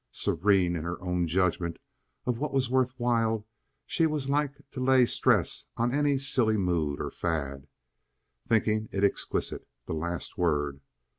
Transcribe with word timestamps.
Serene 0.09 0.75
in 0.75 0.83
her 0.83 0.99
own 0.99 1.27
judgment 1.27 1.77
of 2.25 2.39
what 2.39 2.51
was 2.51 2.71
worth 2.71 2.91
while, 2.97 3.45
she 3.85 4.07
was 4.07 4.27
like 4.29 4.55
to 4.71 4.79
lay 4.79 5.05
stress 5.05 5.65
on 5.77 5.93
any 5.93 6.17
silly 6.17 6.57
mood 6.57 6.99
or 6.99 7.11
fad, 7.11 7.67
thinking 8.49 8.89
it 8.91 9.03
exquisite—the 9.03 9.93
last 9.93 10.39
word. 10.39 10.81